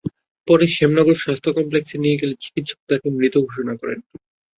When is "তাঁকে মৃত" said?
2.89-3.35